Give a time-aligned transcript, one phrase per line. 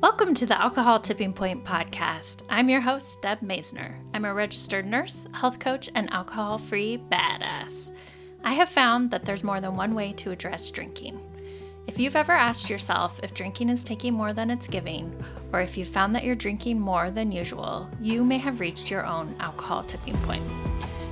[0.00, 2.42] Welcome to the Alcohol Tipping Point podcast.
[2.48, 3.96] I'm your host, Deb Masner.
[4.14, 7.90] I'm a registered nurse, health coach, and alcohol free badass.
[8.44, 11.20] I have found that there's more than one way to address drinking.
[11.88, 15.12] If you've ever asked yourself if drinking is taking more than it's giving,
[15.52, 19.04] or if you've found that you're drinking more than usual, you may have reached your
[19.04, 20.44] own alcohol tipping point.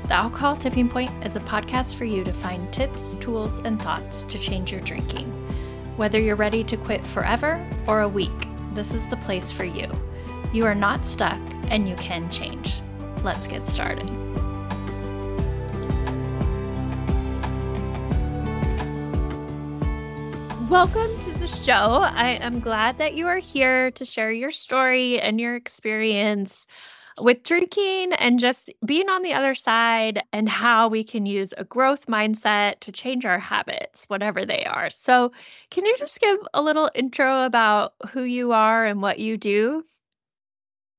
[0.04, 4.22] The Alcohol Tipping Point is a podcast for you to find tips, tools, and thoughts
[4.22, 5.26] to change your drinking.
[5.96, 8.45] Whether you're ready to quit forever or a week,
[8.76, 9.90] this is the place for you.
[10.52, 12.78] You are not stuck and you can change.
[13.22, 14.06] Let's get started.
[20.68, 21.72] Welcome to the show.
[21.72, 26.66] I am glad that you are here to share your story and your experience
[27.20, 31.64] with drinking and just being on the other side and how we can use a
[31.64, 34.90] growth mindset to change our habits, whatever they are.
[34.90, 35.32] So,
[35.70, 39.84] can you just give a little intro about who you are and what you do?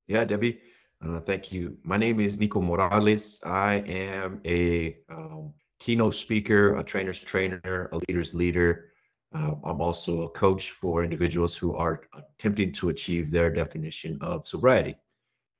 [0.08, 0.60] Yeah, Debbie.
[1.06, 1.78] Uh, thank you.
[1.84, 3.40] My name is Nico Morales.
[3.44, 8.92] I am a um, keynote speaker, a trainer's trainer, a leader's leader.
[9.34, 14.48] Uh, I'm also a coach for individuals who are attempting to achieve their definition of
[14.48, 14.96] sobriety.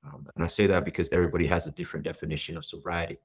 [0.04, 3.18] Um, and I say that because everybody has a different definition of sobriety.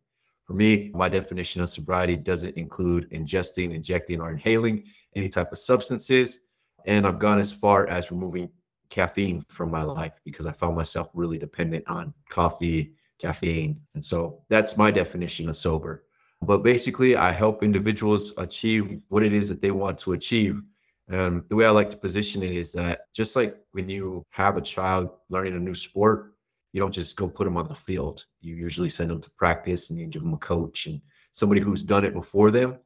[0.46, 4.84] For me, my definition of sobriety doesn't include ingesting, injecting, or inhaling
[5.16, 6.40] any type of substances.
[6.86, 8.50] And I've gone as far as removing
[8.90, 13.80] caffeine from my life because I found myself really dependent on coffee, caffeine.
[13.94, 16.04] And so that's my definition of sober.
[16.42, 20.62] But basically, I help individuals achieve what it is that they want to achieve.
[21.08, 24.58] And the way I like to position it is that just like when you have
[24.58, 26.33] a child learning a new sport,
[26.74, 28.26] you don't just go put them on the field.
[28.42, 31.00] You usually send them to practice and you give them a coach and
[31.32, 32.78] somebody who's done it before them.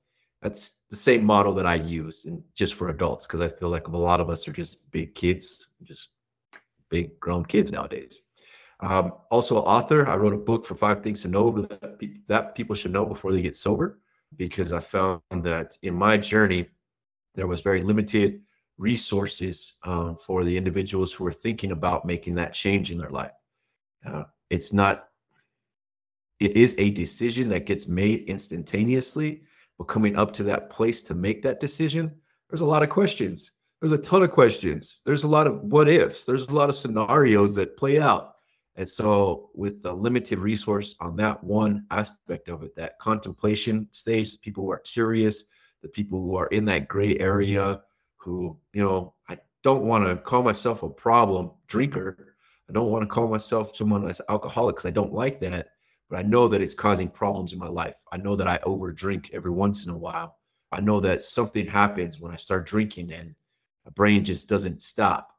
[0.41, 3.87] That's the same model that I use and just for adults because I feel like
[3.87, 6.09] a lot of us are just big kids, just
[6.89, 8.21] big grown kids nowadays.
[8.81, 10.07] Um, also, an author.
[10.07, 13.05] I wrote a book for five things to know that, pe- that people should know
[13.05, 13.99] before they get sober
[14.35, 16.67] because I found that in my journey
[17.33, 18.41] there was very limited
[18.77, 23.31] resources um, for the individuals who were thinking about making that change in their life.
[24.05, 25.09] Uh, it's not,
[26.39, 29.41] it is a decision that gets made instantaneously,
[29.77, 32.13] but coming up to that place to make that decision,
[32.49, 33.51] there's a lot of questions.
[33.81, 35.01] There's a ton of questions.
[35.05, 36.25] There's a lot of what ifs.
[36.25, 38.33] There's a lot of scenarios that play out.
[38.75, 44.39] And so, with the limited resource on that one aspect of it, that contemplation stage,
[44.41, 45.43] people who are curious,
[45.81, 47.81] the people who are in that gray area,
[48.17, 52.35] who, you know, I don't want to call myself a problem drinker,
[52.69, 55.69] I don't want to call myself someone that's alcoholic because I don't like that,
[56.09, 57.95] but I know that it's causing problems in my life.
[58.11, 60.37] I know that I overdrink every once in a while.
[60.71, 63.33] I know that something happens when I start drinking and
[63.85, 65.31] my brain just doesn't stop.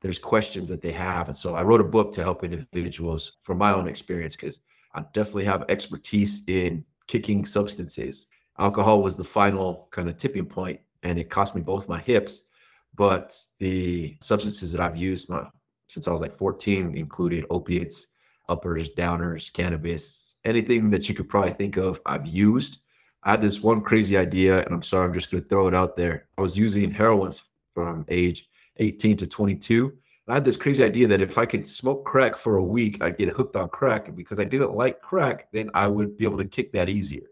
[0.00, 1.28] There's questions that they have.
[1.28, 4.60] And so I wrote a book to help individuals from my own experience because
[4.94, 8.26] I definitely have expertise in kicking substances.
[8.58, 12.46] Alcohol was the final kind of tipping point, and it cost me both my hips.
[12.94, 15.46] But the substances that I've used, my
[15.92, 18.06] since I was like 14, included opiates,
[18.48, 22.78] uppers, downers, cannabis, anything that you could probably think of, I've used.
[23.24, 25.74] I had this one crazy idea, and I'm sorry, I'm just going to throw it
[25.74, 26.28] out there.
[26.38, 27.32] I was using heroin
[27.74, 28.48] from age
[28.78, 29.92] 18 to 22.
[30.28, 33.18] I had this crazy idea that if I could smoke crack for a week, I'd
[33.18, 34.08] get hooked on crack.
[34.08, 37.26] And because I didn't like crack, then I would be able to kick that easier.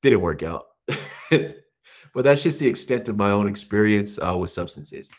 [0.00, 0.68] Didn't work out.
[1.30, 5.10] but that's just the extent of my own experience uh, with substances.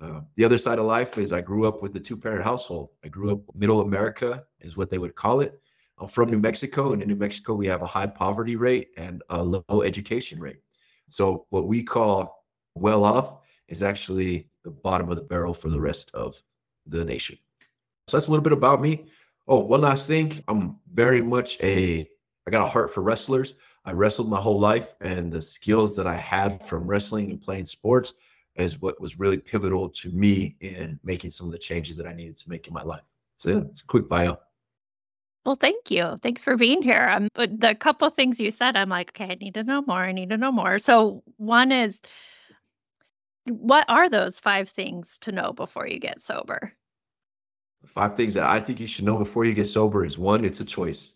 [0.00, 2.90] Uh, the other side of life is I grew up with a two parent household.
[3.04, 5.60] I grew up middle America, is what they would call it.
[5.98, 9.22] I'm from New Mexico, and in New Mexico, we have a high poverty rate and
[9.30, 10.60] a low education rate.
[11.08, 12.44] So, what we call
[12.76, 16.40] well off is actually the bottom of the barrel for the rest of
[16.86, 17.36] the nation.
[18.06, 19.06] So, that's a little bit about me.
[19.48, 20.44] Oh, one last thing.
[20.46, 22.08] I'm very much a,
[22.46, 23.54] I got a heart for wrestlers.
[23.84, 27.64] I wrestled my whole life, and the skills that I had from wrestling and playing
[27.64, 28.12] sports
[28.58, 32.12] is what was really pivotal to me in making some of the changes that I
[32.12, 33.02] needed to make in my life.
[33.36, 34.38] So yeah, it's a quick bio.
[35.46, 36.16] Well, thank you.
[36.20, 37.08] Thanks for being here.
[37.08, 40.00] Um, but the couple things you said, I'm like, okay, I need to know more.
[40.00, 40.78] I need to know more.
[40.78, 42.00] So one is,
[43.46, 46.74] what are those five things to know before you get sober?
[47.86, 50.60] Five things that I think you should know before you get sober is one, it's
[50.60, 51.12] a choice.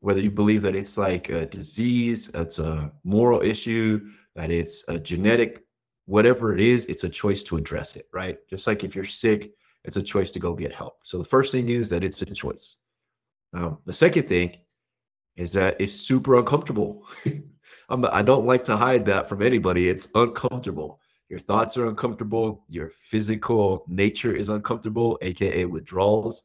[0.00, 4.98] Whether you believe that it's like a disease, it's a moral issue, that it's a
[4.98, 5.63] genetic
[6.06, 8.38] whatever it is, it's a choice to address it, right?
[8.48, 9.52] Just like if you're sick,
[9.84, 10.98] it's a choice to go get help.
[11.02, 12.76] So the first thing is that it's a choice.
[13.52, 14.56] Um, the second thing
[15.36, 17.06] is that it's super uncomfortable.
[17.88, 19.88] I'm, I don't like to hide that from anybody.
[19.88, 21.00] It's uncomfortable.
[21.28, 26.44] your thoughts are uncomfortable, your physical nature is uncomfortable, aka withdrawals.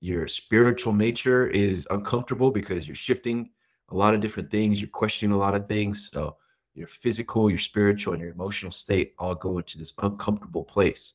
[0.00, 3.50] Your spiritual nature is uncomfortable because you're shifting
[3.88, 6.10] a lot of different things, you're questioning a lot of things.
[6.12, 6.36] So
[6.76, 11.14] your physical, your spiritual, and your emotional state all go into this uncomfortable place.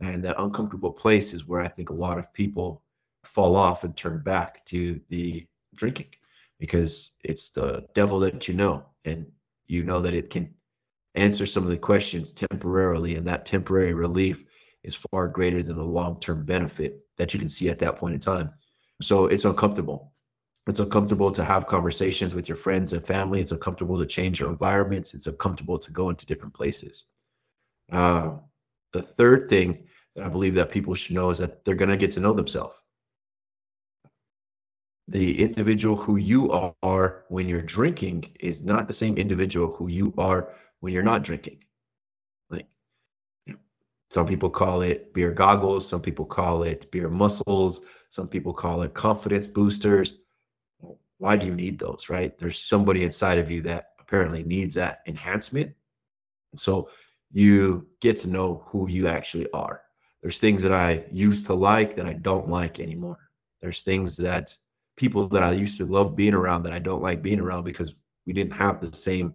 [0.00, 2.82] And that uncomfortable place is where I think a lot of people
[3.24, 6.08] fall off and turn back to the drinking
[6.58, 8.86] because it's the devil that you know.
[9.04, 9.26] And
[9.66, 10.52] you know that it can
[11.14, 13.16] answer some of the questions temporarily.
[13.16, 14.44] And that temporary relief
[14.82, 18.14] is far greater than the long term benefit that you can see at that point
[18.14, 18.50] in time.
[19.00, 20.11] So it's uncomfortable.
[20.68, 23.40] It's uncomfortable to have conversations with your friends and family.
[23.40, 25.12] It's uncomfortable to change your environments.
[25.12, 27.06] It's uncomfortable to go into different places.
[27.90, 28.36] Uh,
[28.92, 31.96] the third thing that I believe that people should know is that they're going to
[31.96, 32.74] get to know themselves.
[35.08, 40.14] The individual who you are when you're drinking is not the same individual who you
[40.16, 41.64] are when you're not drinking.
[42.50, 42.66] Like
[44.10, 47.80] some people call it beer goggles, some people call it beer muscles,
[48.10, 50.14] some people call it confidence boosters.
[51.22, 52.36] Why do you need those, right?
[52.36, 55.72] There's somebody inside of you that apparently needs that enhancement.
[56.50, 56.88] And so
[57.30, 59.82] you get to know who you actually are.
[60.20, 63.20] There's things that I used to like that I don't like anymore.
[63.60, 64.52] There's things that
[64.96, 67.94] people that I used to love being around that I don't like being around because
[68.26, 69.32] we didn't have the same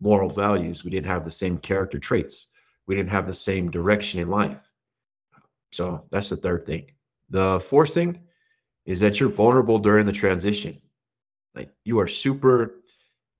[0.00, 0.82] moral values.
[0.82, 2.46] We didn't have the same character traits.
[2.86, 4.56] We didn't have the same direction in life.
[5.72, 6.90] So that's the third thing.
[7.28, 8.18] The fourth thing
[8.86, 10.80] is that you're vulnerable during the transition.
[11.58, 12.76] Like you are super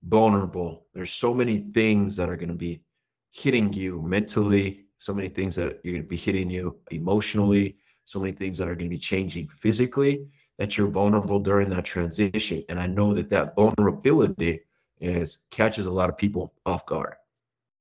[0.02, 0.86] vulnerable.
[0.92, 2.82] There's so many things that are going to be
[3.30, 8.18] hitting you mentally, so many things that you're going to be hitting you emotionally, so
[8.18, 10.26] many things that are going to be changing physically
[10.58, 12.64] that you're vulnerable during that transition.
[12.68, 14.62] And I know that that vulnerability
[15.00, 17.14] is catches a lot of people off guard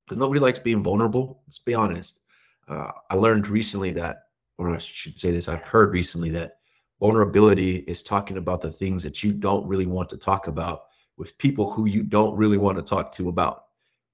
[0.06, 1.42] because nobody likes being vulnerable.
[1.46, 2.20] Let's be honest.
[2.68, 4.26] Uh, I learned recently that,
[4.56, 6.57] or I should say this, I've heard recently that
[7.00, 10.84] vulnerability is talking about the things that you don't really want to talk about
[11.16, 13.64] with people who you don't really want to talk to about.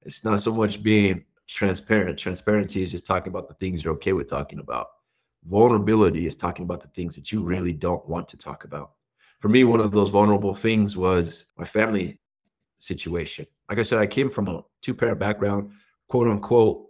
[0.02, 2.18] It's not so much being transparent.
[2.18, 4.88] Transparency is just talking about the things you're okay with talking about.
[5.44, 8.92] Vulnerability is talking about the things that you really don't want to talk about.
[9.40, 12.18] For me, one of those vulnerable things was my family
[12.78, 13.46] situation.
[13.68, 15.72] Like I said, I came from a two parent background,
[16.08, 16.86] quote unquote,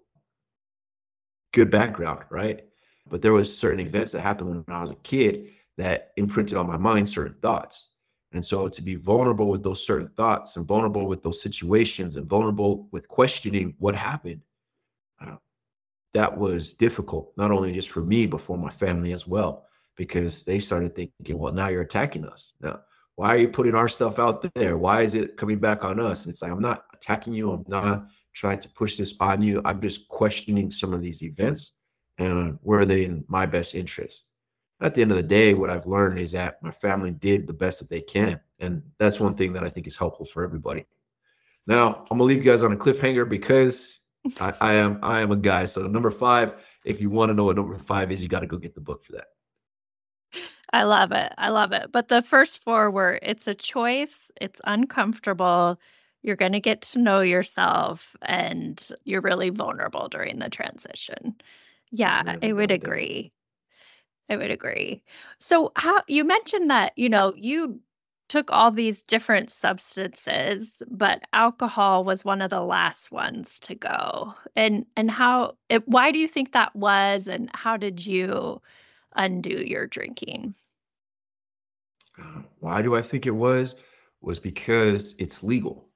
[1.52, 2.64] good background, right?
[3.08, 6.66] But there was certain events that happened when I was a kid that imprinted on
[6.66, 7.88] my mind certain thoughts.
[8.32, 12.26] And so to be vulnerable with those certain thoughts and vulnerable with those situations and
[12.26, 14.40] vulnerable with questioning what happened,
[15.20, 15.36] uh,
[16.14, 19.66] that was difficult, not only just for me, but for my family as well,
[19.96, 22.54] because they started thinking, well, now you're attacking us.
[22.60, 22.80] Now,
[23.16, 24.76] why are you putting our stuff out there?
[24.76, 26.24] Why is it coming back on us?
[26.24, 27.52] And it's like, I'm not attacking you.
[27.52, 29.62] I'm not trying to push this on you.
[29.64, 31.72] I'm just questioning some of these events
[32.18, 34.33] and were they in my best interest?
[34.80, 37.52] At the end of the day, what I've learned is that my family did the
[37.52, 38.40] best that they can.
[38.58, 40.86] And that's one thing that I think is helpful for everybody.
[41.66, 44.00] Now, I'm gonna leave you guys on a cliffhanger because
[44.40, 45.64] I, I am I am a guy.
[45.64, 46.54] So number five,
[46.84, 48.80] if you want to know what number five is, you got to go get the
[48.80, 49.26] book for that.
[50.72, 51.32] I love it.
[51.38, 51.92] I love it.
[51.92, 55.78] But the first four were it's a choice, it's uncomfortable,
[56.22, 61.36] you're going to get to know yourself, and you're really vulnerable during the transition.
[61.92, 63.30] Yeah, I would agree.
[64.30, 65.02] I would agree.
[65.38, 67.80] So, how you mentioned that, you know, you
[68.28, 74.34] took all these different substances, but alcohol was one of the last ones to go.
[74.56, 78.62] And and how it, why do you think that was and how did you
[79.14, 80.54] undo your drinking?
[82.60, 83.76] Why do I think it was?
[84.20, 85.90] Was because it's legal.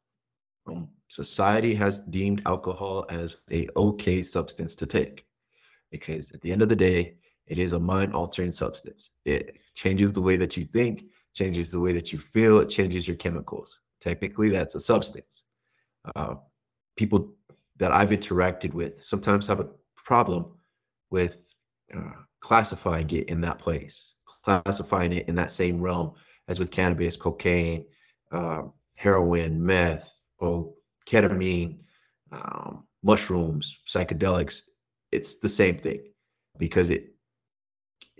[0.66, 5.24] Um, society has deemed alcohol as a okay substance to take
[5.90, 7.16] because at the end of the day,
[7.48, 9.10] it is a mind altering substance.
[9.24, 13.08] It changes the way that you think, changes the way that you feel, it changes
[13.08, 13.80] your chemicals.
[14.00, 15.42] Technically, that's a substance.
[16.14, 16.36] Uh,
[16.96, 17.34] people
[17.78, 20.46] that I've interacted with sometimes have a problem
[21.10, 21.38] with
[21.94, 26.12] uh, classifying it in that place, classifying it in that same realm
[26.48, 27.84] as with cannabis, cocaine,
[28.32, 28.62] uh,
[28.94, 30.72] heroin, meth, or
[31.06, 31.78] ketamine,
[32.32, 34.62] um, mushrooms, psychedelics.
[35.12, 36.02] It's the same thing
[36.58, 37.14] because it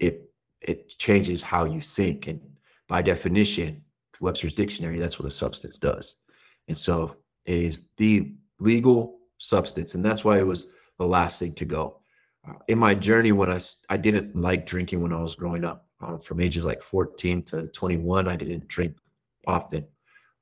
[0.01, 2.41] it it changes how you think, and
[2.89, 3.83] by definition,
[4.21, 6.17] Webster's dictionary, that's what a substance does.
[6.67, 10.67] And so it is the legal substance, and that's why it was
[10.99, 12.01] the last thing to go.
[12.49, 15.87] Uh, in my journey, when I I didn't like drinking when I was growing up,
[16.01, 18.97] um, from ages like 14 to 21, I didn't drink
[19.47, 19.87] often.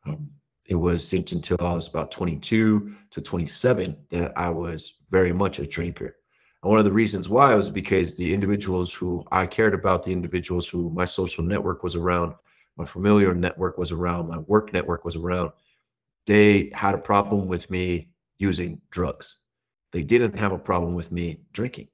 [0.05, 0.31] Um,
[0.69, 5.67] it was until I was about 22 to 27 that I was very much a
[5.67, 6.17] drinker.
[6.63, 10.13] And one of the reasons why was because the individuals who I cared about, the
[10.13, 12.35] individuals who my social network was around,
[12.77, 15.51] my familiar network was around, my work network was around,
[16.27, 19.39] they had a problem with me using drugs.
[19.93, 21.89] They didn't have a problem with me drinking.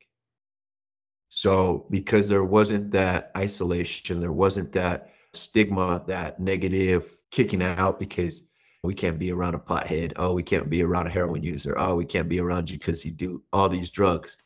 [1.28, 8.42] So, because there wasn't that isolation, there wasn't that stigma, that negative kicking out because
[8.82, 10.12] we can't be around a pothead.
[10.16, 11.78] Oh, we can't be around a heroin user.
[11.78, 14.36] Oh, we can't be around you because you do all these drugs.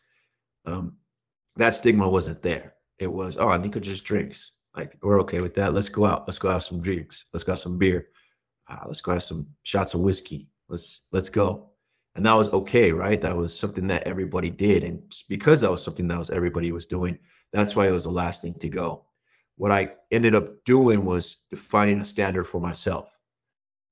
[0.66, 0.96] Um,
[1.56, 2.74] that stigma wasn't there.
[2.98, 4.52] It was, oh, Nico just drinks.
[4.76, 5.72] Like, we're okay with that.
[5.72, 6.26] Let's go out.
[6.26, 7.24] Let's go have some drinks.
[7.32, 8.08] Let's go have some beer.
[8.68, 10.48] Uh, let's go have some shots of whiskey.
[10.68, 11.70] Let's let's go.
[12.14, 13.20] And that was okay, right?
[13.20, 14.84] That was something that everybody did.
[14.84, 17.18] And because that was something that was everybody was doing,
[17.52, 19.04] that's why it was the last thing to go.
[19.56, 23.10] What I ended up doing was defining a standard for myself.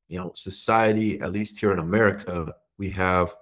[0.08, 3.34] You know, society, at least here in America, we have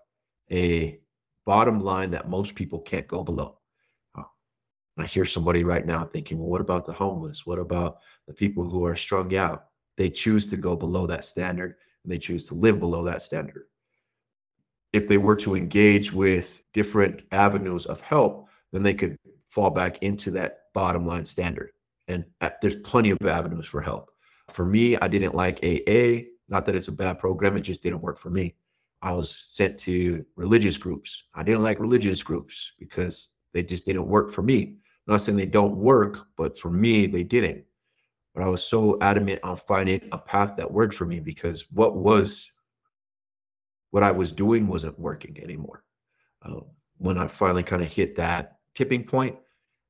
[0.51, 1.01] a
[1.45, 3.59] bottom line that most people can't go below.
[4.99, 7.47] I hear somebody right now thinking, well, what about the homeless?
[7.47, 9.69] What about the people who are strung out?
[9.97, 13.65] They choose to go below that standard and they choose to live below that standard
[14.93, 19.19] if they were to engage with different avenues of help, then they could
[19.49, 21.71] fall back into that bottom line standard.
[22.09, 24.11] And uh, there's plenty of avenues for help.
[24.51, 26.29] For me, I didn't like AA.
[26.49, 28.55] Not that it's a bad program, it just didn't work for me.
[29.03, 31.25] I was sent to religious groups.
[31.35, 34.77] I didn't like religious groups because they just didn't work for me.
[35.07, 37.65] I'm not saying they don't work, but for me, they didn't.
[38.35, 41.97] But I was so adamant on finding a path that worked for me because what
[41.97, 42.53] was
[43.91, 45.85] what I was doing wasn't working anymore.
[46.41, 46.61] Uh,
[46.97, 49.37] when I finally kind of hit that tipping point,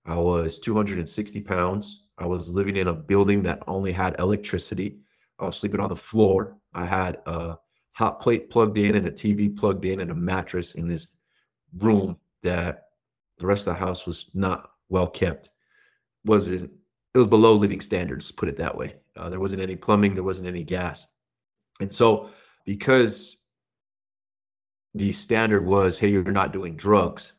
[0.07, 2.07] I was 260 pounds.
[2.19, 4.99] I was living in a building that only had electricity.
[5.39, 6.57] I was sleeping on the floor.
[6.75, 7.57] I had a
[7.93, 11.07] hot plate plugged in and a TV plugged in and a mattress in this
[11.79, 12.89] room that
[13.39, 15.51] the rest of the house was not well kept.
[16.25, 16.71] Wasn't
[17.15, 18.95] it was below living standards, put it that way.
[19.17, 21.07] Uh, there wasn't any plumbing, there wasn't any gas.
[21.81, 22.31] And so
[22.65, 23.43] because
[24.95, 27.33] the standard was, hey, you're not doing drugs.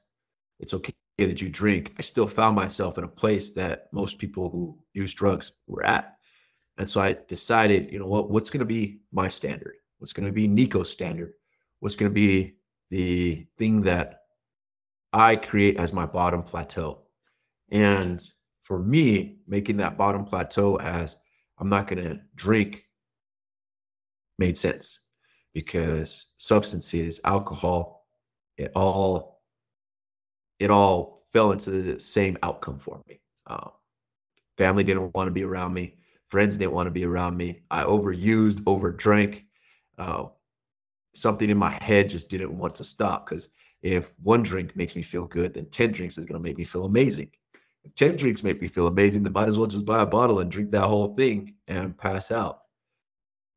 [0.60, 1.93] It's okay that you drink.
[1.98, 6.17] I still found myself in a place that most people who use drugs were at.
[6.77, 9.75] And so I decided, you know what, what's going to be my standard?
[10.03, 11.31] What's going to be Nico's standard?
[11.79, 12.55] What's going to be
[12.89, 14.24] the thing that
[15.13, 17.03] I create as my bottom plateau?
[17.72, 18.22] And
[18.60, 21.15] for me, making that bottom plateau as
[21.57, 22.83] I'm not going to drink
[24.39, 25.00] made sense
[25.53, 28.05] because substances, alcohol,
[28.57, 29.41] it all
[30.60, 33.22] it all fell into the same outcome for me.
[33.48, 33.69] Uh,
[34.57, 35.95] family didn't want to be around me.
[36.27, 37.62] Friends didn't want to be around me.
[37.72, 39.43] I overused, overdrank.
[39.97, 40.25] Uh,
[41.13, 43.50] something in my head just didn't want to stop because
[43.81, 46.63] if one drink makes me feel good, then 10 drinks is going to make me
[46.63, 47.29] feel amazing.
[47.83, 50.39] If 10 drinks make me feel amazing, then might as well just buy a bottle
[50.39, 52.63] and drink that whole thing and pass out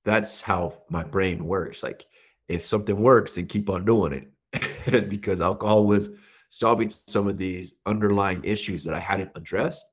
[0.07, 1.83] that's how my brain works.
[1.83, 2.07] Like
[2.49, 5.09] if something works, then keep on doing it.
[5.11, 6.11] because alcohol was
[6.49, 9.85] solving some of these underlying issues that I hadn't addressed,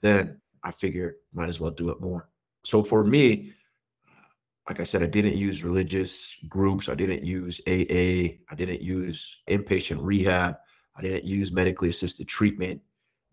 [0.00, 2.30] then I figured might as well do it more.
[2.64, 3.52] So for me,
[4.68, 6.88] like I said, I didn't use religious groups.
[6.88, 8.42] I didn't use AA.
[8.50, 10.56] I didn't use inpatient rehab.
[10.96, 12.80] I didn't use medically assisted treatment.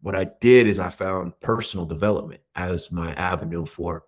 [0.02, 4.04] What I did is I found personal development as my avenue for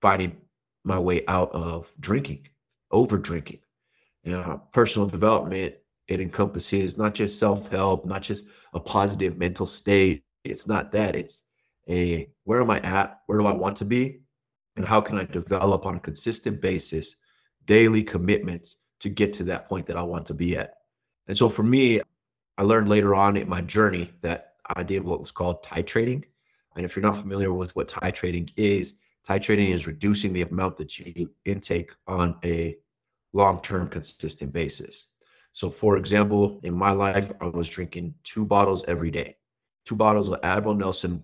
[0.00, 0.36] finding
[0.84, 2.46] my way out of drinking,
[2.90, 3.60] over drinking.
[4.22, 5.74] You know, personal development,
[6.06, 8.44] it encompasses not just self-help, not just
[8.74, 10.22] a positive mental state.
[10.44, 11.16] It's not that.
[11.16, 11.42] It's
[11.88, 13.20] a where am I at?
[13.26, 14.20] Where do I want to be?
[14.76, 17.16] And how can I develop on a consistent basis
[17.66, 20.74] daily commitments to get to that point that I want to be at?
[21.28, 22.00] And so for me,
[22.58, 26.24] I learned later on in my journey that I did what was called titrating.
[26.76, 28.94] And if you're not familiar with what titrating is,
[29.28, 32.76] Titrating is reducing the amount that you intake on a
[33.32, 35.06] long-term consistent basis.
[35.52, 39.36] So for example, in my life, I was drinking two bottles every day,
[39.84, 41.22] two bottles of Admiral Nelson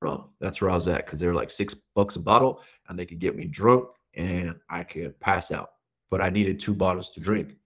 [0.00, 0.30] rum.
[0.40, 3.06] That's where I was at because they were like six bucks a bottle and they
[3.06, 5.70] could get me drunk and I could pass out.
[6.10, 7.56] But I needed two bottles to drink.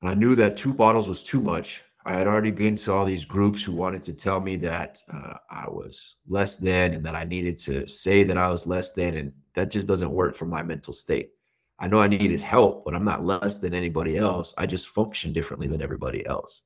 [0.00, 1.82] And I knew that two bottles was too much.
[2.04, 5.34] I had already been to all these groups who wanted to tell me that uh,
[5.48, 9.16] I was less than and that I needed to say that I was less than.
[9.16, 11.30] And that just doesn't work for my mental state.
[11.78, 14.52] I know I needed help, but I'm not less than anybody else.
[14.58, 16.62] I just function differently than everybody else.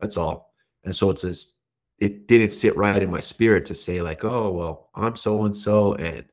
[0.00, 0.52] That's all.
[0.84, 1.54] And so it's this,
[1.98, 5.56] it didn't sit right in my spirit to say, like, oh, well, I'm so and
[5.56, 6.24] so and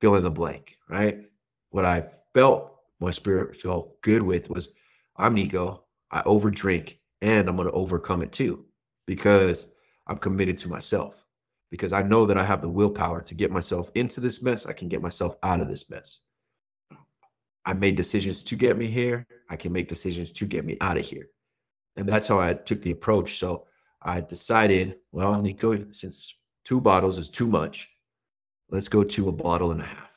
[0.00, 1.20] fill in the blank, right?
[1.70, 2.04] What I
[2.34, 4.72] felt my spirit felt good with was
[5.16, 8.64] I'm Nico I overdrink and I'm going to overcome it too
[9.06, 9.66] because
[10.06, 11.24] I'm committed to myself.
[11.70, 14.66] Because I know that I have the willpower to get myself into this mess.
[14.66, 16.18] I can get myself out of this mess.
[17.64, 19.26] I made decisions to get me here.
[19.48, 21.28] I can make decisions to get me out of here.
[21.96, 23.38] And that's how I took the approach.
[23.38, 23.66] So
[24.04, 27.88] I decided, well, Nico, since two bottles is too much,
[28.70, 30.10] let's go to a bottle and a half.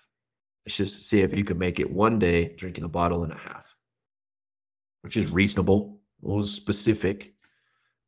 [0.66, 3.38] Let's just see if you can make it one day drinking a bottle and a
[3.38, 3.76] half,
[5.02, 6.00] which is reasonable.
[6.24, 7.34] It was specific.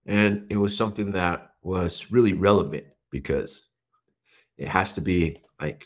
[0.05, 3.67] And it was something that was really relevant because
[4.57, 5.85] it has to be like,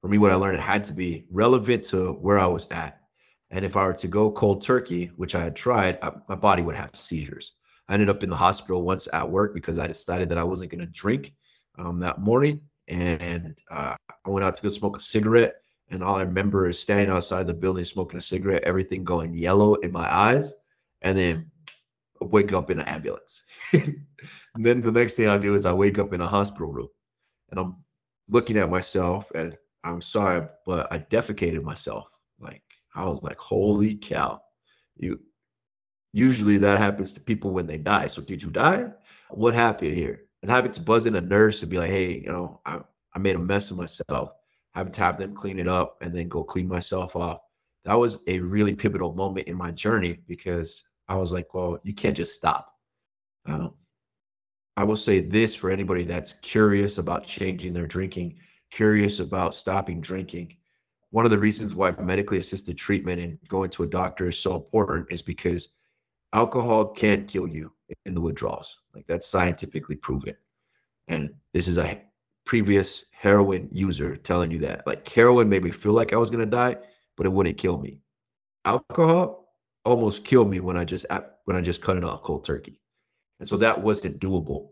[0.00, 3.00] for me, what I learned, it had to be relevant to where I was at.
[3.50, 6.62] And if I were to go cold turkey, which I had tried, I, my body
[6.62, 7.52] would have seizures.
[7.88, 10.70] I ended up in the hospital once at work because I decided that I wasn't
[10.70, 11.34] going to drink
[11.78, 12.60] um, that morning.
[12.88, 13.94] And uh,
[14.26, 15.56] I went out to go smoke a cigarette.
[15.90, 19.74] And all I remember is standing outside the building smoking a cigarette, everything going yellow
[19.74, 20.54] in my eyes.
[21.02, 21.50] And then
[22.20, 23.42] wake up in an ambulance.
[23.72, 23.96] and
[24.56, 26.88] then the next thing I do is I wake up in a hospital room
[27.50, 27.76] and I'm
[28.28, 32.06] looking at myself and I'm sorry, but I defecated myself.
[32.38, 32.62] Like
[32.94, 34.40] I was like, holy cow.
[34.96, 35.20] You
[36.12, 38.06] usually that happens to people when they die.
[38.06, 38.86] So did you die?
[39.30, 40.22] What happened here?
[40.42, 42.80] And having to buzz in a nurse and be like, hey, you know, I,
[43.14, 44.32] I made a mess of myself.
[44.74, 47.40] Having to have them clean it up and then go clean myself off.
[47.84, 51.94] That was a really pivotal moment in my journey because I was like, well, you
[51.94, 52.74] can't just stop.
[53.46, 53.74] Um,
[54.76, 58.36] I will say this for anybody that's curious about changing their drinking,
[58.70, 60.56] curious about stopping drinking.
[61.10, 64.54] One of the reasons why medically assisted treatment and going to a doctor is so
[64.54, 65.68] important is because
[66.32, 67.72] alcohol can't kill you
[68.06, 68.80] in the withdrawals.
[68.94, 70.36] Like that's scientifically proven.
[71.08, 72.00] And this is a
[72.44, 74.86] previous heroin user telling you that.
[74.86, 76.76] Like heroin made me feel like I was gonna die,
[77.16, 78.00] but it wouldn't kill me.
[78.64, 82.44] Alcohol almost killed me when I just uh, when I just cut it off cold
[82.44, 82.80] turkey.
[83.40, 84.68] And so that wasn't doable.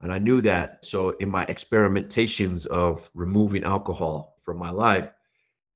[0.00, 0.84] And I knew that.
[0.84, 5.10] So in my experimentations of removing alcohol from my life,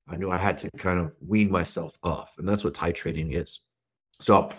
[0.08, 2.34] I knew I had to kind of wean myself off.
[2.38, 3.60] And that's what titrating is.
[4.20, 4.50] So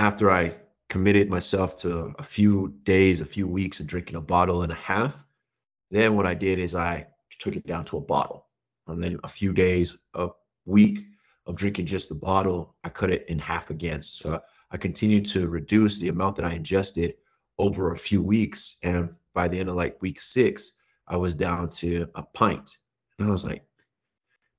[0.00, 0.56] after I
[0.88, 4.76] committed myself to a few days, a few weeks of drinking a bottle and a
[4.76, 5.14] half,
[5.90, 7.06] then what I did is I
[7.38, 8.46] took it down to a bottle.
[8.88, 10.28] And then a few days, a
[10.64, 11.00] week
[11.46, 14.00] of drinking just the bottle, I cut it in half again.
[14.00, 17.14] So I continued to reduce the amount that I ingested
[17.58, 18.76] over a few weeks.
[18.82, 20.72] And by the end of like week six,
[21.08, 22.78] I was down to a pint.
[23.18, 23.64] And I was like,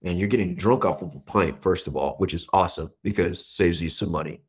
[0.04, 3.44] man, you're getting drunk off of a pint, first of all, which is awesome because
[3.44, 4.44] saves you some money.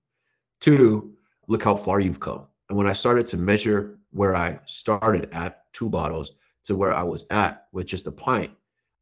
[0.62, 1.14] Two,
[1.48, 2.46] look how far you've come.
[2.68, 7.02] And when I started to measure where I started at two bottles to where I
[7.02, 8.52] was at with just a pint,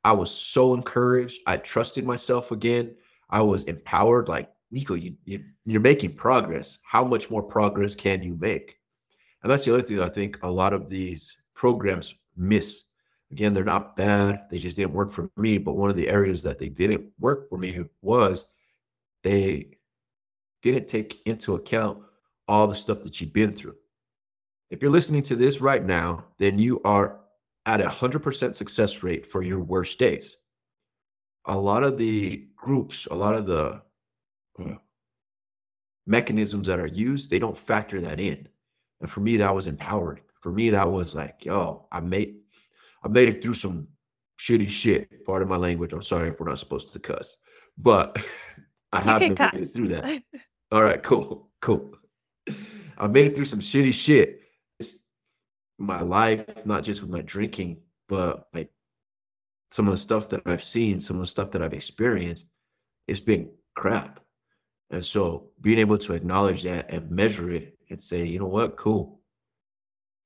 [0.02, 1.42] I was so encouraged.
[1.46, 2.96] I trusted myself again.
[3.28, 4.26] I was empowered.
[4.26, 6.78] Like, Nico, you, you, you're making progress.
[6.82, 8.78] How much more progress can you make?
[9.42, 12.84] And that's the other thing I think a lot of these programs miss.
[13.32, 14.46] Again, they're not bad.
[14.48, 15.58] They just didn't work for me.
[15.58, 18.46] But one of the areas that they didn't work for me was
[19.22, 19.76] they
[20.62, 21.98] didn't take into account
[22.48, 23.76] all the stuff that you've been through.
[24.70, 27.20] If you're listening to this right now, then you are
[27.66, 30.36] at a 100% success rate for your worst days.
[31.46, 33.82] A lot of the groups, a lot of the
[34.58, 34.74] uh,
[36.06, 38.48] mechanisms that are used, they don't factor that in.
[39.00, 40.22] And for me, that was empowering.
[40.40, 42.36] For me, that was like, yo, I made
[43.02, 43.88] I made it through some
[44.38, 45.24] shitty shit.
[45.24, 45.92] Part of my language.
[45.92, 47.36] I'm sorry if we're not supposed to cuss.
[47.78, 48.16] But
[48.92, 50.22] I have made it through that.
[50.72, 51.96] All right, cool, cool.
[52.96, 54.42] I made it through some shitty shit.
[54.78, 54.96] It's
[55.78, 57.78] my life, not just with my drinking,
[58.08, 58.70] but like
[59.72, 62.46] some of the stuff that I've seen, some of the stuff that I've experienced,
[63.08, 64.20] it's been crap.
[64.90, 68.76] And so being able to acknowledge that and measure it and say, you know what,
[68.76, 69.20] cool.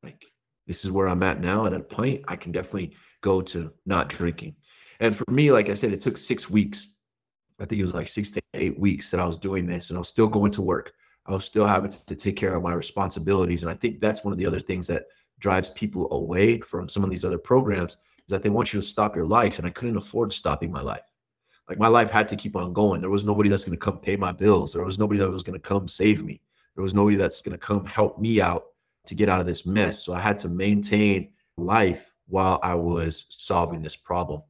[0.03, 0.27] Like
[0.67, 1.65] this is where I'm at now.
[1.65, 4.57] And at a point, I can definitely go to not drinking.
[5.01, 6.89] And for me, like I said, it took six weeks
[7.61, 9.97] I think it was like six to eight weeks that I was doing this and
[9.97, 10.93] I was still going to work.
[11.27, 13.63] I was still having to take care of my responsibilities.
[13.63, 15.05] And I think that's one of the other things that
[15.39, 18.87] drives people away from some of these other programs is that they want you to
[18.87, 19.59] stop your life.
[19.59, 21.03] And I couldn't afford stopping my life.
[21.69, 23.01] Like my life had to keep on going.
[23.01, 24.73] There was nobody that's going to come pay my bills.
[24.73, 26.41] There was nobody that was going to come save me.
[26.75, 28.65] There was nobody that's going to come help me out
[29.07, 30.05] to get out of this mess.
[30.05, 34.43] So I had to maintain life while I was solving this problem.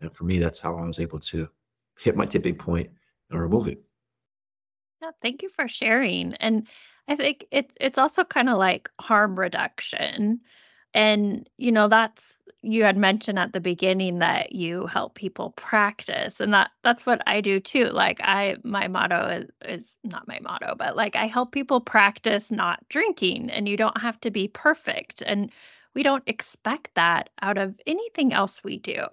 [0.00, 1.48] And for me, that's how I was able to
[2.00, 2.90] hit my tipping point
[3.30, 3.82] and remove it.
[5.02, 6.34] Yeah, thank you for sharing.
[6.34, 6.66] And
[7.08, 10.40] I think it, it's also kind of like harm reduction.
[10.92, 16.40] And, you know, that's you had mentioned at the beginning that you help people practice
[16.40, 17.86] and that that's what I do too.
[17.86, 22.50] Like I my motto is, is not my motto, but like I help people practice
[22.50, 25.50] not drinking and you don't have to be perfect and
[25.94, 29.06] we don't expect that out of anything else we do.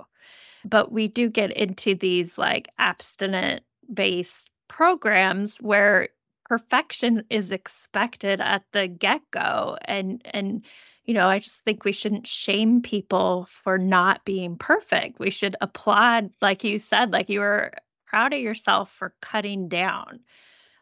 [0.70, 6.10] But we do get into these like abstinent based programs where
[6.46, 10.64] perfection is expected at the get-go and and
[11.04, 15.20] you know i just think we shouldn't shame people for not being perfect.
[15.20, 17.74] We should applaud like you said like you were
[18.06, 20.22] proud of yourself for cutting down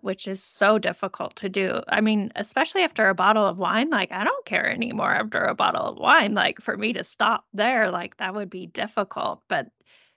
[0.05, 4.11] which is so difficult to do i mean especially after a bottle of wine like
[4.11, 7.91] i don't care anymore after a bottle of wine like for me to stop there
[7.91, 9.67] like that would be difficult but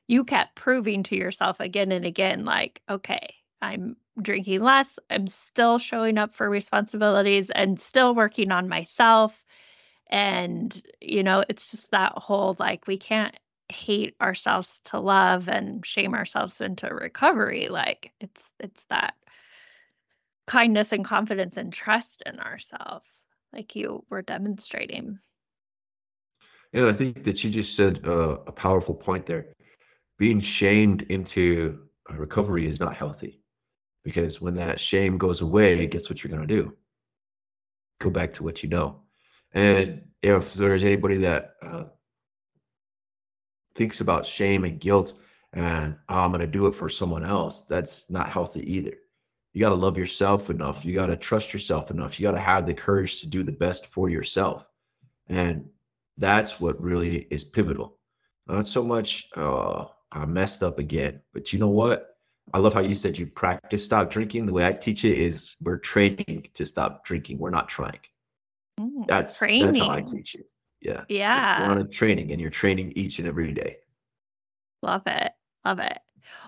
[0.06, 4.98] you kept proving to yourself again and again like okay I'm drinking less.
[5.10, 9.44] I'm still showing up for responsibilities and still working on myself.
[10.10, 15.84] And, you know, it's just that whole like, we can't hate ourselves to love and
[15.84, 17.68] shame ourselves into recovery.
[17.68, 19.14] Like, it's, it's that
[20.48, 25.18] kindness and confidence and trust in ourselves, like you were demonstrating.
[26.72, 29.46] And I think that you just said uh, a powerful point there.
[30.18, 31.78] Being shamed into
[32.10, 33.40] recovery is not healthy
[34.04, 36.74] because when that shame goes away, guess what you're going to do?
[38.00, 39.02] Go back to what you know.
[39.52, 41.84] And if there's anybody that uh,
[43.74, 45.12] thinks about shame and guilt
[45.52, 48.94] and oh, I'm going to do it for someone else, that's not healthy either.
[49.58, 50.84] You got to love yourself enough.
[50.84, 52.20] You got to trust yourself enough.
[52.20, 54.64] You got to have the courage to do the best for yourself.
[55.26, 55.68] And
[56.16, 57.98] that's what really is pivotal.
[58.46, 62.18] Not so much, oh, I messed up again, but you know what?
[62.54, 64.46] I love how you said you practice stop drinking.
[64.46, 67.38] The way I teach it is we're training to stop drinking.
[67.38, 67.98] We're not trying.
[68.78, 69.66] Mm, that's training.
[69.66, 70.46] that's how I teach it.
[70.80, 71.02] Yeah.
[71.08, 71.62] Yeah.
[71.62, 73.78] You're on a training and you're training each and every day.
[74.84, 75.32] Love it.
[75.64, 75.98] Love it.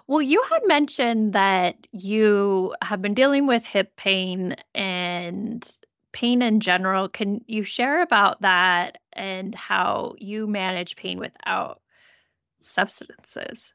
[0.07, 5.71] Well, you had mentioned that you have been dealing with hip pain and
[6.13, 7.09] pain in general.
[7.09, 11.81] Can you share about that and how you manage pain without
[12.63, 13.75] substances?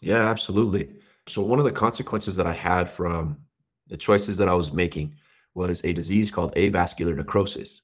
[0.00, 0.90] Yeah, absolutely.
[1.26, 3.38] So one of the consequences that I had from
[3.88, 5.16] the choices that I was making
[5.54, 7.82] was a disease called avascular necrosis.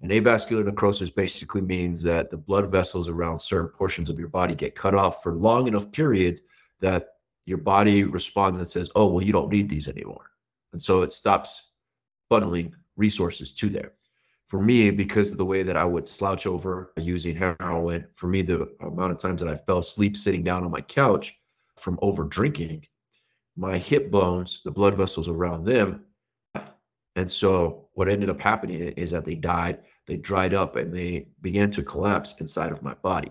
[0.00, 4.54] And avascular necrosis basically means that the blood vessels around certain portions of your body
[4.54, 6.42] get cut off for long enough periods
[6.80, 7.14] that
[7.46, 10.32] your body responds and says, "Oh, well, you don't need these anymore,"
[10.72, 11.70] and so it stops
[12.30, 13.92] funneling resources to there.
[14.48, 18.42] For me, because of the way that I would slouch over using heroin, for me,
[18.42, 21.36] the amount of times that I fell asleep sitting down on my couch
[21.76, 22.86] from over drinking,
[23.56, 26.05] my hip bones, the blood vessels around them.
[27.16, 31.28] And so what ended up happening is that they died, they dried up, and they
[31.40, 33.30] began to collapse inside of my body.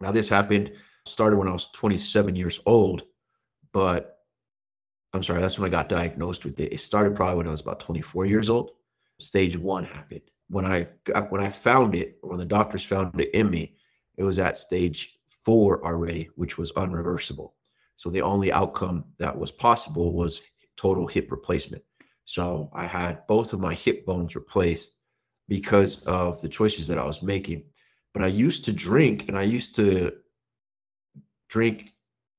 [0.00, 0.72] Now, this happened,
[1.06, 3.02] started when I was 27 years old,
[3.72, 4.18] but
[5.12, 6.72] I'm sorry, that's when I got diagnosed with it.
[6.72, 8.72] It started probably when I was about 24 years old.
[9.20, 10.22] Stage one happened.
[10.48, 10.88] When I
[11.30, 13.76] when I found it, when the doctors found it in me,
[14.16, 17.52] it was at stage four already, which was unreversible.
[17.96, 20.42] So the only outcome that was possible was
[20.76, 21.82] total hip replacement.
[22.24, 24.98] So I had both of my hip bones replaced
[25.48, 27.64] because of the choices that I was making.
[28.12, 30.12] But I used to drink and I used to
[31.48, 31.92] drink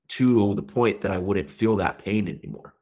[0.08, 2.74] to the point that I wouldn't feel that pain anymore.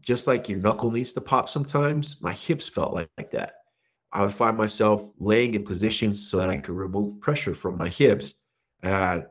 [0.00, 3.54] Just like your knuckle needs to pop sometimes, my hips felt like, like that.
[4.12, 7.88] I would find myself laying in positions so that I could remove pressure from my
[7.88, 8.34] hips.
[8.82, 9.24] And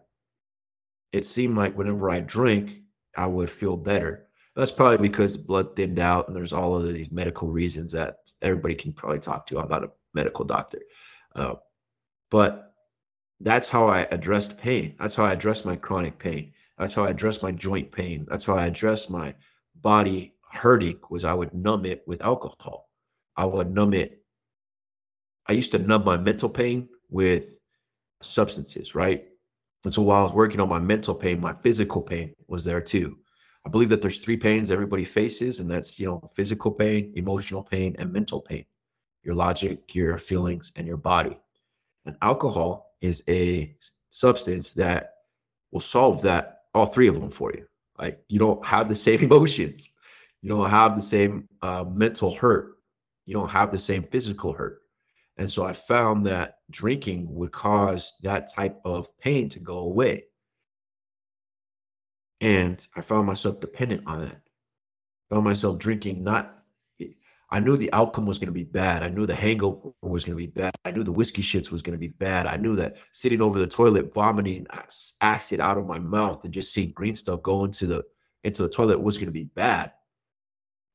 [1.12, 2.82] it seemed like whenever I drink,
[3.16, 4.28] I would feel better.
[4.56, 8.76] That's probably because blood thinned out, and there's all of these medical reasons that everybody
[8.76, 9.60] can probably talk to.
[9.60, 10.80] I'm not a medical doctor,
[11.36, 11.56] uh,
[12.30, 12.74] but
[13.40, 14.96] that's how I addressed pain.
[15.00, 16.52] That's how I addressed my chronic pain.
[16.78, 18.26] That's how I addressed my joint pain.
[18.30, 19.34] That's how I addressed my
[19.82, 21.00] body hurting.
[21.10, 22.90] Was I would numb it with alcohol.
[23.38, 24.24] I would numb it.
[25.48, 27.54] I used to numb my mental pain with
[28.22, 29.26] substances, right?
[29.84, 32.82] And so while I was working on my mental pain, my physical pain was there
[32.82, 33.18] too.
[33.66, 37.64] I believe that there's three pains everybody faces, and that's you know physical pain, emotional
[37.64, 38.66] pain, and mental pain.
[39.24, 41.38] Your logic, your feelings, and your body.
[42.06, 43.76] And alcohol is a
[44.10, 45.14] substance that
[45.72, 47.66] will solve that all three of them for you.
[48.00, 49.90] Like you don't have the same emotions,
[50.42, 52.78] you don't have the same uh, mental hurt,
[53.26, 54.82] you don't have the same physical hurt.
[55.38, 60.26] And so I found that drinking would cause that type of pain to go away.
[62.42, 64.42] And I found myself dependent on that.
[65.30, 66.62] Found myself drinking not
[67.52, 69.04] I knew the outcome was going to be bad.
[69.04, 70.74] I knew the hangover was going to be bad.
[70.86, 72.48] I knew the whiskey shits was going to be bad.
[72.48, 74.66] I knew that sitting over the toilet, vomiting
[75.20, 78.04] acid out of my mouth and just seeing green stuff go into the
[78.46, 79.92] into the toilet was going to be bad.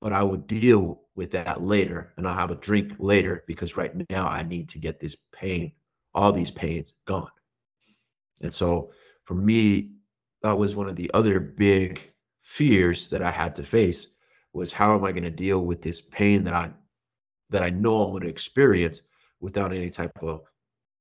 [0.00, 3.92] But I would deal with that later, and I'll have a drink later because right
[4.10, 5.72] now I need to get this pain,
[6.14, 7.30] all these pains gone.
[8.40, 8.92] And so
[9.24, 9.95] for me,
[10.46, 12.00] that was one of the other big
[12.42, 14.08] fears that I had to face
[14.52, 16.70] was how am I going to deal with this pain that I
[17.50, 19.02] that I know I'm going to experience
[19.40, 20.42] without any type of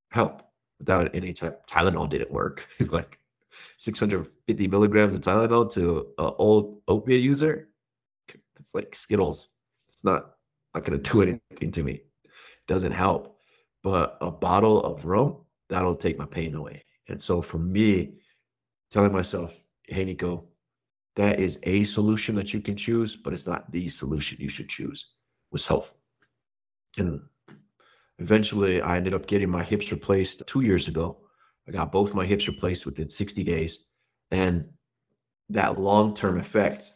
[0.10, 0.42] help,
[0.80, 1.66] without any type.
[1.68, 2.68] Tylenol didn't work.
[2.90, 3.20] like
[3.78, 7.70] 650 milligrams of Tylenol to an old opiate user,
[8.60, 9.50] it's like Skittles.
[9.88, 10.32] It's not
[10.74, 11.94] not going to do anything to me.
[11.94, 13.38] It doesn't help.
[13.84, 15.38] But a bottle of rum
[15.70, 16.84] that'll take my pain away.
[17.08, 18.16] And so for me,
[18.90, 20.46] telling myself, hey Nico,
[21.16, 24.70] that is a solution that you can choose, but it's not the solution you should
[24.70, 25.12] choose,
[25.52, 25.98] was helpful.
[26.98, 27.22] And
[28.20, 31.18] eventually I ended up getting my hips replaced two years ago.
[31.68, 33.88] I got both my hips replaced within 60 days.
[34.32, 34.66] And
[35.50, 36.92] that long term effect,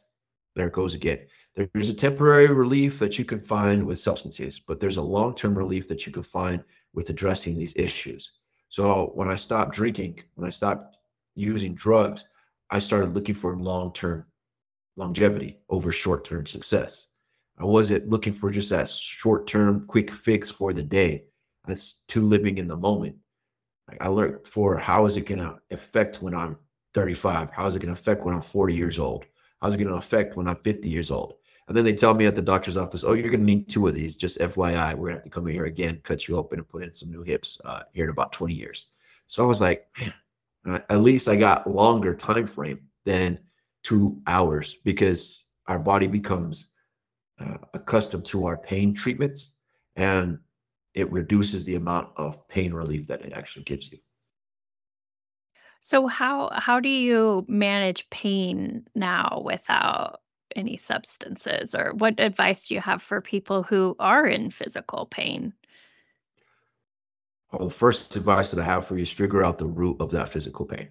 [0.56, 1.20] there it goes again.
[1.56, 5.58] There's a temporary relief that you can find with substances, but there's a long term
[5.58, 8.32] relief that you can find with addressing these issues.
[8.70, 10.98] So when I stopped drinking, when I stopped
[11.36, 12.26] using drugs,
[12.70, 14.26] I started looking for long term
[14.96, 17.08] longevity over short term success.
[17.58, 21.26] I wasn't looking for just that short term quick fix for the day.
[21.66, 23.18] That's too living in the moment.
[23.88, 26.58] Like I learned for how is it going to affect when I'm
[26.94, 27.52] 35?
[27.52, 29.26] How is it going to affect when I'm 40 years old?
[29.62, 31.34] How's it going to affect when I'm 50 years old?
[31.68, 33.88] And then they tell me at the doctor's office, oh, you're going to need two
[33.88, 34.16] of these.
[34.16, 36.68] Just FYI, we're going to have to come in here again, cut you open, and
[36.68, 38.88] put in some new hips uh, here in about 20 years.
[39.28, 40.14] So I was like, man,
[40.68, 43.40] uh, at least I got longer time frame than
[43.84, 46.68] two hours because our body becomes
[47.40, 49.54] uh, accustomed to our pain treatments
[49.96, 50.40] and
[50.94, 54.00] it reduces the amount of pain relief that it actually gives you.
[55.82, 60.22] So how how do you manage pain now without
[60.56, 65.54] any substances or what advice do you have for people who are in physical pain?
[67.52, 70.12] Well, the first advice that I have for you is figure out the root of
[70.12, 70.90] that physical pain.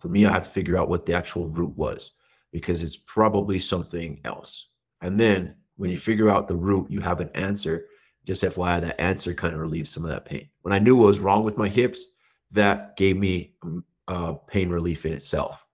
[0.00, 2.12] For me, I had to figure out what the actual root was
[2.52, 4.66] because it's probably something else.
[5.00, 7.86] And then when you figure out the root, you have an answer.
[8.26, 10.48] Just FYI, that answer kind of relieves some of that pain.
[10.60, 12.04] When I knew what was wrong with my hips,
[12.50, 15.64] that gave me um, uh, pain relief in itself.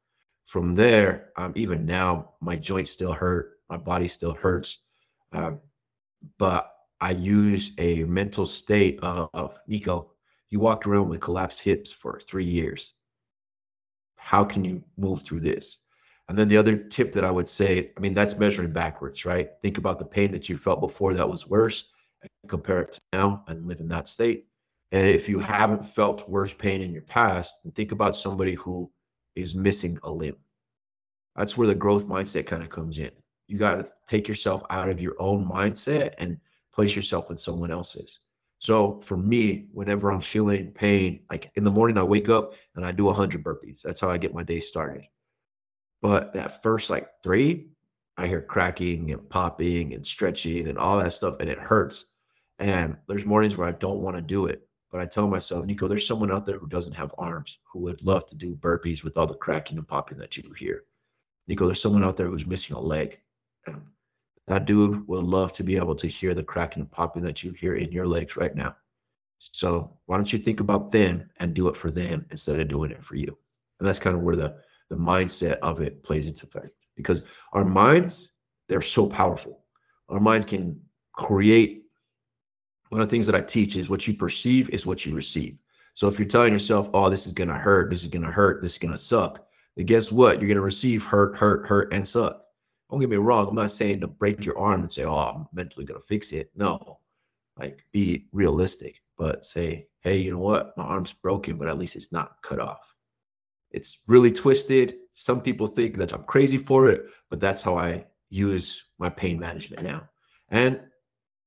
[0.44, 4.78] From there, um, even now, my joints still hurt, my body still hurts,
[5.32, 5.58] um,
[6.38, 10.12] but I use a mental state of, of Nico.
[10.50, 12.94] You walked around with collapsed hips for three years.
[14.16, 15.78] How can you move through this?
[16.28, 19.50] And then the other tip that I would say, I mean, that's measuring backwards, right?
[19.62, 21.84] Think about the pain that you felt before that was worse
[22.22, 24.46] and compare it to now and live in that state.
[24.92, 28.90] And if you haven't felt worse pain in your past, think about somebody who
[29.36, 30.36] is missing a limb.
[31.36, 33.10] That's where the growth mindset kind of comes in.
[33.46, 36.38] You got to take yourself out of your own mindset and
[36.76, 38.20] place yourself in someone else's.
[38.58, 42.84] So for me, whenever I'm feeling pain, like in the morning, I wake up and
[42.84, 43.80] I do 100 burpees.
[43.80, 45.04] That's how I get my day started.
[46.02, 47.68] But that first like three,
[48.18, 52.04] I hear cracking and popping and stretching and all that stuff, and it hurts.
[52.58, 54.68] And there's mornings where I don't want to do it.
[54.92, 58.02] But I tell myself, Nico, there's someone out there who doesn't have arms who would
[58.02, 60.84] love to do burpees with all the cracking and popping that you do hear.
[61.48, 63.18] Nico, there's someone out there who's missing a leg.
[63.66, 63.82] And
[64.46, 67.52] that dude would love to be able to hear the cracking and popping that you
[67.52, 68.76] hear in your legs right now.
[69.38, 72.90] So why don't you think about them and do it for them instead of doing
[72.90, 73.36] it for you?
[73.78, 74.56] And that's kind of where the
[74.88, 78.28] the mindset of it plays into effect because our minds
[78.68, 79.64] they're so powerful.
[80.08, 80.80] Our minds can
[81.12, 81.82] create.
[82.90, 85.58] One of the things that I teach is what you perceive is what you receive.
[85.94, 87.90] So if you're telling yourself, "Oh, this is gonna hurt.
[87.90, 88.62] This is gonna hurt.
[88.62, 89.44] This is gonna suck,"
[89.76, 90.40] then guess what?
[90.40, 92.45] You're gonna receive hurt, hurt, hurt, and suck.
[92.90, 93.48] Don't get me wrong.
[93.48, 96.50] I'm not saying to break your arm and say, "Oh, I'm mentally gonna fix it."
[96.54, 97.00] No,
[97.56, 100.76] like be realistic, but say, "Hey, you know what?
[100.76, 102.94] My arm's broken, but at least it's not cut off."
[103.70, 104.98] It's really twisted.
[105.14, 109.38] Some people think that I'm crazy for it, but that's how I use my pain
[109.38, 110.08] management now.
[110.50, 110.80] And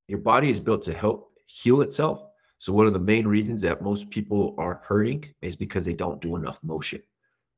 [0.08, 2.22] your body is built to help heal itself.
[2.58, 6.22] So one of the main reasons that most people are hurting is because they don't
[6.22, 7.02] do enough motion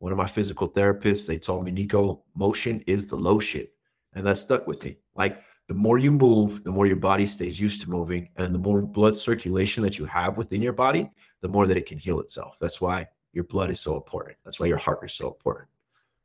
[0.02, 3.68] one of my physical therapists, they told me, Nico, motion is the lotion.
[4.14, 4.98] And that stuck with me.
[5.16, 8.28] Like the more you move, the more your body stays used to moving.
[8.36, 11.08] And the more blood circulation that you have within your body,
[11.42, 12.58] the more that it can heal itself.
[12.60, 14.38] That's why your blood is so important.
[14.44, 15.68] That's why your heart is so important.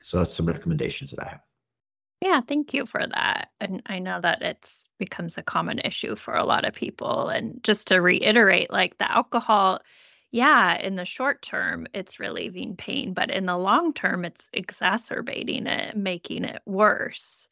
[0.03, 1.43] So that's some recommendations that I have.
[2.23, 3.51] Yeah, thank you for that.
[3.61, 7.29] And I know that it's becomes a common issue for a lot of people.
[7.29, 9.81] And just to reiterate, like the alcohol,
[10.31, 15.67] yeah, in the short term, it's relieving pain, but in the long term, it's exacerbating
[15.67, 17.49] it, making it worse.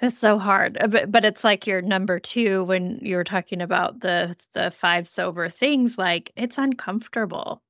[0.00, 3.60] It's so hard, uh, but but it's like your number 2 when you were talking
[3.62, 7.62] about the the 5 sober things, like, it's uncomfortable.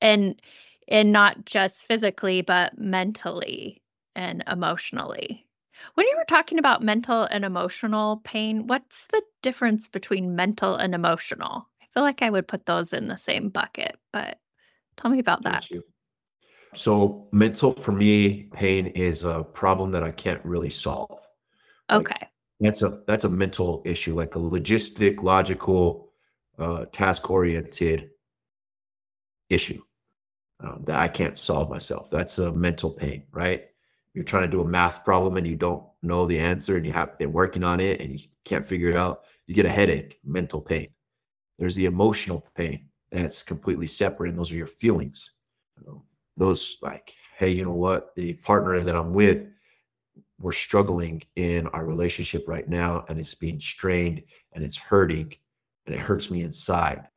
[0.00, 0.40] And
[0.88, 3.82] and not just physically, but mentally
[4.16, 5.46] and emotionally.
[5.94, 10.94] When you were talking about mental and emotional pain, what's the difference between mental and
[10.94, 11.68] emotional?
[11.94, 14.38] Feel like I would put those in the same bucket, but
[14.96, 15.64] tell me about that.
[16.74, 21.20] So mental for me, pain is a problem that I can't really solve.
[21.90, 22.28] Like Okay.
[22.58, 26.12] that's a that's a mental issue, like a logistic, logical,
[26.58, 28.10] uh, task oriented
[29.48, 29.80] issue
[30.60, 32.10] um, that I can't solve myself.
[32.10, 33.66] That's a mental pain, right?
[34.14, 36.92] You're trying to do a math problem and you don't know the answer and you
[36.92, 39.24] have been working on it and you can't figure it out.
[39.46, 40.88] You get a headache, mental pain.
[41.58, 45.32] There's the emotional pain that's completely separate, and those are your feelings.
[46.36, 48.14] Those like, hey, you know what?
[48.16, 49.46] The partner that I'm with
[50.40, 55.34] we're struggling in our relationship right now and it's being strained and it's hurting
[55.86, 57.08] and it hurts me inside.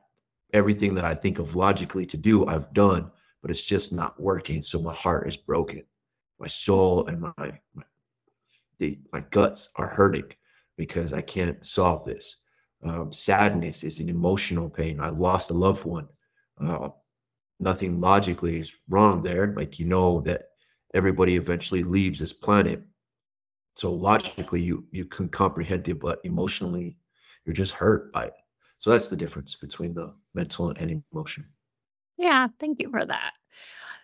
[0.52, 3.10] Everything that I think of logically to do, I've done,
[3.42, 4.62] but it's just not working.
[4.62, 5.82] So my heart is broken.
[6.38, 7.82] My soul and my my,
[8.78, 10.32] the, my guts are hurting
[10.76, 12.36] because I can't solve this.
[12.84, 15.00] Um, sadness is an emotional pain.
[15.00, 16.08] I lost a loved one.
[16.60, 16.90] Uh,
[17.58, 19.52] nothing logically is wrong there.
[19.56, 20.50] Like you know that
[20.94, 22.82] everybody eventually leaves this planet
[23.78, 26.96] so logically, you you can comprehend it, but emotionally,
[27.44, 28.34] you're just hurt by it.
[28.80, 31.46] So that's the difference between the mental and emotion.
[32.16, 33.34] Yeah, thank you for that.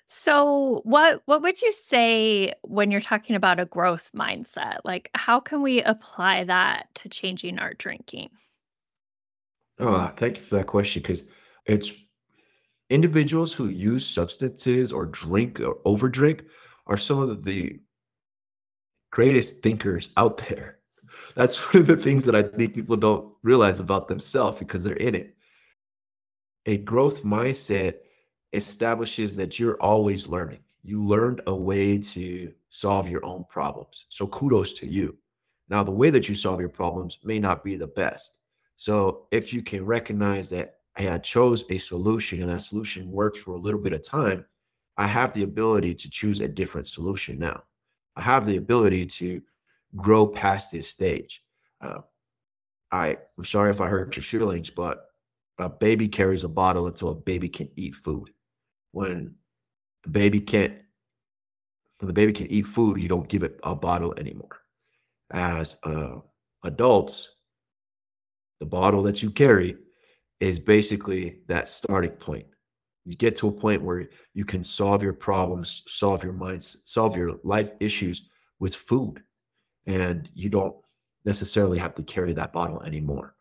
[0.07, 4.79] So, what what would you say when you're talking about a growth mindset?
[4.85, 8.31] Like, how can we apply that to changing our drinking?
[9.79, 11.25] Oh, uh, thank you for that question because
[11.67, 11.93] it's
[12.91, 16.45] individuals who use substances or drink or overdrink
[16.87, 17.81] are some of the
[19.11, 20.79] greatest thinkers out there.
[21.35, 24.95] That's one of the things that I think people don't realize about themselves because they're
[24.97, 25.37] in it.
[26.67, 27.97] A growth mindset
[28.53, 30.61] establishes that you're always learning.
[30.83, 34.07] You learned a way to solve your own problems.
[34.09, 35.17] So kudos to you.
[35.69, 38.39] Now, the way that you solve your problems may not be the best.
[38.77, 43.39] So if you can recognize that hey, I chose a solution and that solution works
[43.39, 44.45] for a little bit of time,
[44.97, 47.65] I have the ability to choose a different solution now.
[48.17, 49.43] I have the ability to
[49.97, 51.43] grow past this stage.
[51.81, 52.01] Uh,
[52.93, 55.07] I, I'm sorry if I hurt your feelings, but
[55.59, 58.31] a baby carries a bottle until a baby can eat food.
[58.93, 59.35] When
[60.05, 60.75] the baby can't,
[61.99, 64.61] when the baby can eat food, you don't give it a bottle anymore.
[65.33, 66.17] As uh,
[66.63, 67.34] adults,
[68.61, 69.77] the bottle that you carry
[70.41, 72.47] is basically that starting point.
[73.05, 77.17] You get to a point where you can solve your problems, solve your minds, solve
[77.17, 78.29] your life issues
[78.61, 79.23] with food,
[79.87, 80.75] and you don't
[81.25, 83.35] necessarily have to carry that bottle anymore.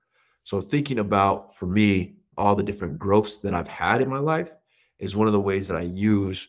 [0.43, 4.51] So, thinking about for me, all the different growths that I've had in my life
[4.99, 6.47] is one of the ways that I use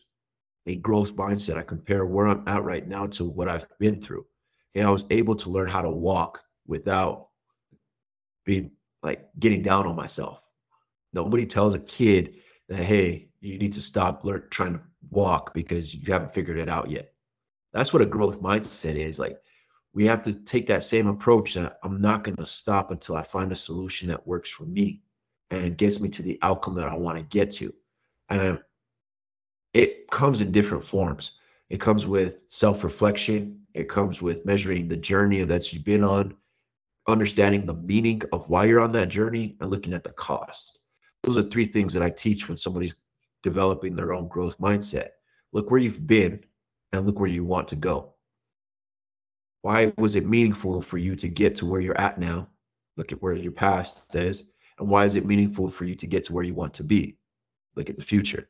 [0.65, 1.57] a growth mindset.
[1.57, 4.25] I compare where I'm at right now to what I've been through.
[4.73, 7.29] And I was able to learn how to walk without
[8.45, 8.71] being
[9.03, 10.41] like getting down on myself.
[11.13, 12.37] Nobody tells a kid
[12.69, 14.81] that, hey, you need to stop learn, trying to
[15.11, 17.13] walk because you haven't figured it out yet.
[17.73, 19.19] That's what a growth mindset is.
[19.19, 19.39] Like,
[19.93, 23.23] we have to take that same approach that I'm not going to stop until I
[23.23, 25.01] find a solution that works for me
[25.51, 27.73] and gets me to the outcome that I want to get to.
[28.29, 28.59] And
[29.73, 31.33] it comes in different forms.
[31.69, 36.35] It comes with self reflection, it comes with measuring the journey that you've been on,
[37.07, 40.79] understanding the meaning of why you're on that journey, and looking at the cost.
[41.23, 42.95] Those are three things that I teach when somebody's
[43.43, 45.09] developing their own growth mindset.
[45.53, 46.39] Look where you've been
[46.91, 48.13] and look where you want to go.
[49.61, 52.47] Why was it meaningful for you to get to where you're at now?
[52.97, 54.43] Look at where your past is.
[54.77, 57.17] And why is it meaningful for you to get to where you want to be?
[57.75, 58.49] Look at the future.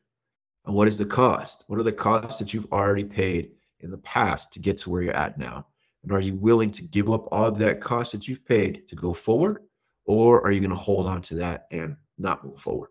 [0.66, 1.64] And what is the cost?
[1.68, 5.02] What are the costs that you've already paid in the past to get to where
[5.02, 5.66] you're at now?
[6.06, 8.94] And are you willing to give up all of that cost that you've paid to
[8.94, 9.64] go forward?
[10.04, 12.90] Or are you going to hold on to that and not move forward?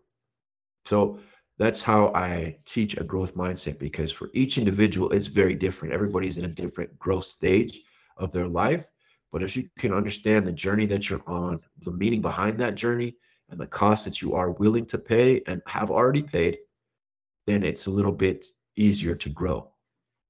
[0.84, 1.18] So
[1.58, 5.94] that's how I teach a growth mindset because for each individual, it's very different.
[5.94, 7.80] Everybody's in a different growth stage
[8.18, 8.84] of their life.
[9.32, 13.16] But if you can understand the journey that you're on, the meaning behind that journey,
[13.48, 16.58] and the cost that you are willing to pay and have already paid,
[17.46, 18.44] then it's a little bit
[18.76, 19.70] easier to grow.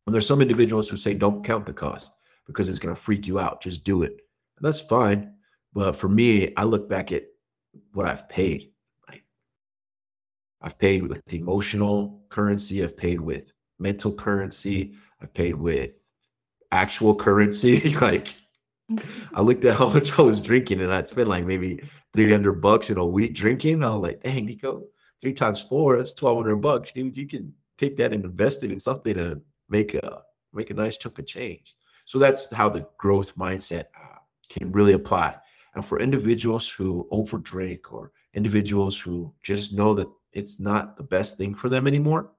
[0.06, 2.15] And there's some individuals who say, don't count the cost
[2.46, 3.62] because it's going to freak you out.
[3.62, 4.20] Just do it.
[4.60, 5.32] that's fine.
[5.72, 7.24] But for me, I look back at
[7.92, 8.70] what I've paid.
[10.62, 15.92] I've paid with emotional currency, I've paid with mental currency, I've paid with
[16.72, 17.94] actual currency.
[18.00, 18.34] like
[19.34, 21.82] I looked at how much I was drinking and I'd spent like maybe
[22.14, 23.84] 300 bucks in a week drinking.
[23.84, 24.84] I was like, dang, Nico,
[25.20, 27.16] three times four, that's 1200 bucks, dude.
[27.16, 30.22] You can take that and invest it in something to make a
[30.52, 31.76] make a nice chunk of change.
[32.06, 35.36] So that's how the growth mindset uh, can really apply.
[35.74, 41.36] And for individuals who overdrink or individuals who just know that it's not the best
[41.36, 42.30] thing for them anymore,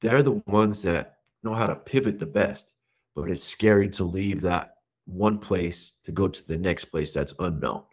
[0.00, 2.72] they're the ones that know how to pivot the best.
[3.14, 4.74] But it's scary to leave that
[5.06, 7.84] one place to go to the next place that's unknown.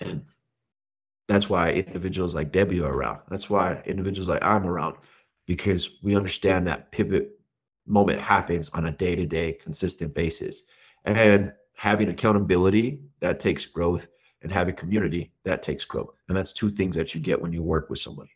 [0.00, 0.24] And
[1.28, 3.20] that's why individuals like Debbie are around.
[3.28, 4.96] That's why individuals like I'm around,
[5.46, 7.37] because we understand that pivot
[7.88, 10.62] moment happens on a day to day, consistent basis.
[11.04, 14.08] And having accountability, that takes growth,
[14.42, 16.20] and having community, that takes growth.
[16.28, 18.30] And that's two things that you get when you work with somebody.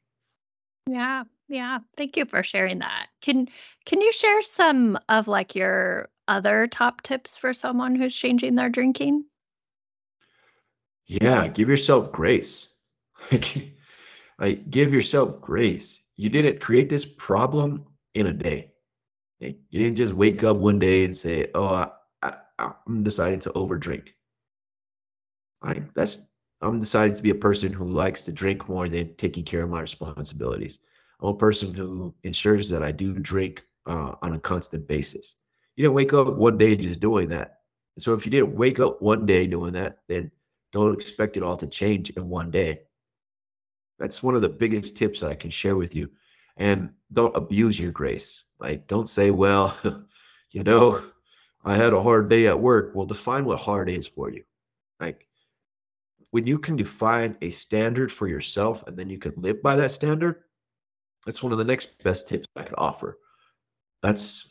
[0.88, 1.24] Yeah.
[1.48, 1.78] Yeah.
[1.96, 3.08] Thank you for sharing that.
[3.20, 3.46] Can
[3.84, 8.70] can you share some of like your other top tips for someone who's changing their
[8.70, 9.24] drinking?
[11.06, 12.74] Yeah, give yourself grace.
[14.38, 16.00] Like, give yourself grace.
[16.16, 17.84] You didn't create this problem
[18.14, 18.71] in a day.
[19.42, 21.90] You didn't just wake up one day and say, "Oh, I,
[22.22, 24.08] I, I'm deciding to overdrink."
[25.62, 26.18] Like that's
[26.60, 29.70] I'm deciding to be a person who likes to drink more than taking care of
[29.70, 30.78] my responsibilities.
[31.20, 35.36] I'm a person who ensures that I do drink uh, on a constant basis.
[35.76, 37.60] You didn't wake up one day just doing that.
[37.98, 40.30] So if you didn't wake up one day doing that, then
[40.72, 42.82] don't expect it all to change in one day.
[43.98, 46.10] That's one of the biggest tips that I can share with you.
[46.56, 48.44] And don't abuse your grace.
[48.58, 49.76] Like, don't say, well,
[50.50, 51.02] you know,
[51.64, 52.92] I had a hard day at work.
[52.94, 54.44] Well, define what hard is for you.
[55.00, 55.26] Like,
[56.30, 59.90] when you can define a standard for yourself and then you can live by that
[59.90, 60.44] standard,
[61.26, 63.18] that's one of the next best tips I could offer.
[64.02, 64.48] That's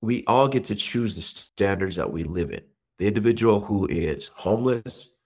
[0.00, 2.60] we all get to choose the standards that we live in.
[2.98, 5.16] The individual who is homeless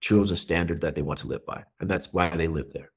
[0.00, 2.90] chose a standard that they want to live by, and that's why they live there.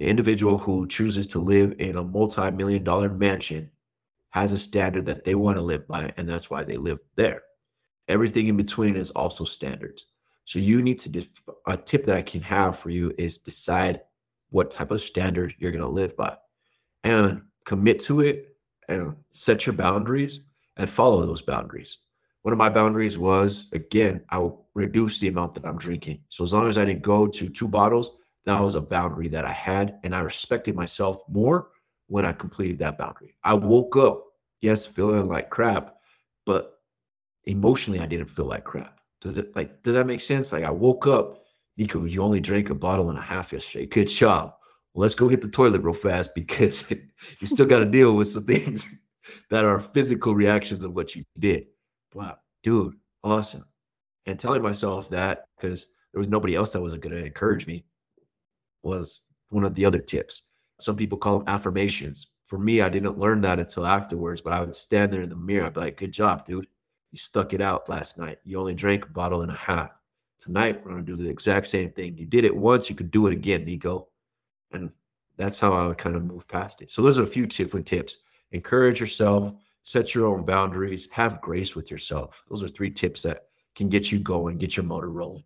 [0.00, 3.70] The individual who chooses to live in a multi million dollar mansion
[4.30, 7.42] has a standard that they want to live by, and that's why they live there.
[8.08, 10.06] Everything in between is also standards.
[10.46, 11.26] So you need to,
[11.66, 14.00] a tip that I can have for you is decide
[14.48, 16.34] what type of standard you're going to live by
[17.04, 18.56] and commit to it
[18.88, 20.40] and set your boundaries
[20.78, 21.98] and follow those boundaries.
[22.40, 26.22] One of my boundaries was again, I'll reduce the amount that I'm drinking.
[26.30, 28.16] So as long as I didn't go to two bottles,
[28.46, 31.68] that was a boundary that I had, and I respected myself more
[32.06, 33.34] when I completed that boundary.
[33.44, 33.62] I mm.
[33.62, 34.24] woke up,
[34.60, 35.96] yes, feeling like crap,
[36.46, 36.80] but
[37.44, 39.00] emotionally, I didn't feel like crap.
[39.20, 40.52] Does it like does that make sense?
[40.52, 41.44] Like I woke up,
[41.76, 43.86] Nico, you only drank a bottle and a half yesterday.
[43.86, 44.54] Good job.
[44.94, 48.28] Well, let's go hit the toilet real fast because you still got to deal with
[48.28, 48.86] some things
[49.50, 51.66] that are physical reactions of what you did.
[52.14, 53.64] Wow, dude, awesome.
[54.26, 57.84] And telling myself that because there was nobody else that wasn't going to encourage me
[58.82, 60.44] was one of the other tips.
[60.80, 62.28] Some people call them affirmations.
[62.46, 65.36] For me, I didn't learn that until afterwards, but I would stand there in the
[65.36, 65.66] mirror.
[65.66, 66.66] I'd be like, good job, dude.
[67.12, 68.38] You stuck it out last night.
[68.44, 69.90] You only drank a bottle and a half.
[70.38, 72.16] Tonight, we're going to do the exact same thing.
[72.16, 74.08] You did it once, you could do it again, Nico.
[74.72, 74.90] And
[75.36, 76.88] that's how I would kind of move past it.
[76.90, 78.18] So, those are a few different tips
[78.52, 79.52] encourage yourself,
[79.82, 82.42] set your own boundaries, have grace with yourself.
[82.48, 85.44] Those are three tips that can get you going, get your motor rolling.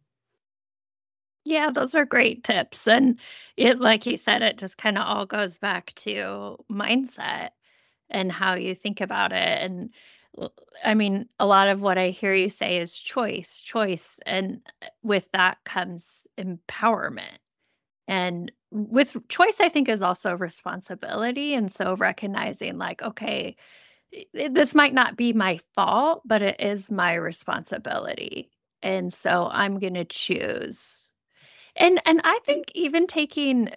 [1.44, 2.88] Yeah, those are great tips.
[2.88, 3.18] And
[3.56, 7.50] it, like you said, it just kind of all goes back to mindset
[8.10, 9.62] and how you think about it.
[9.62, 9.90] And
[10.84, 14.20] I mean, a lot of what I hear you say is choice, choice.
[14.26, 17.38] And uh, with that comes empowerment.
[18.08, 21.54] And with choice, I think is also responsibility.
[21.54, 23.56] And so recognizing, like, okay,
[24.34, 28.50] this might not be my fault, but it is my responsibility.
[28.82, 31.13] And so I'm going to choose.
[31.76, 33.70] And and I think even taking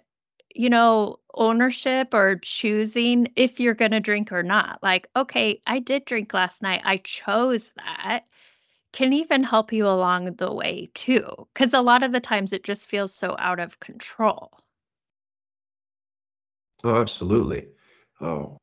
[0.54, 4.82] you know, ownership or choosing if you're going to drink or not.
[4.82, 6.82] Like, okay, I did drink last night.
[6.84, 8.24] I chose that
[8.92, 11.28] can even help you along the way too.
[11.54, 14.50] Because a lot of the times it just feels so out of control.
[16.82, 17.68] Oh, absolutely.
[18.20, 18.58] Oh,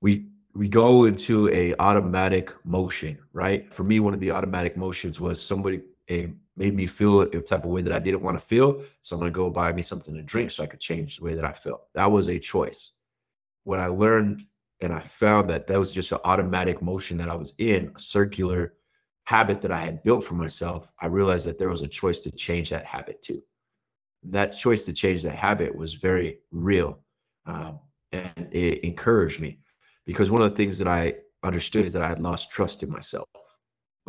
[0.00, 3.72] we we go into a automatic motion, right?
[3.72, 5.80] For me, one of the automatic motions was somebody
[6.10, 8.82] a made me feel a type of way that I didn't want to feel.
[9.00, 11.24] So I'm going to go buy me something to drink so I could change the
[11.24, 11.84] way that I feel.
[11.94, 12.92] That was a choice.
[13.64, 14.44] When I learned
[14.82, 17.98] and I found that that was just an automatic motion that I was in, a
[17.98, 18.74] circular
[19.24, 20.88] habit that I had built for myself.
[21.00, 23.42] I realized that there was a choice to change that habit too.
[24.24, 26.98] That choice to change that habit was very real.
[27.46, 27.80] Um,
[28.12, 29.60] and it encouraged me
[30.04, 32.90] because one of the things that I understood is that I had lost trust in
[32.90, 33.28] myself.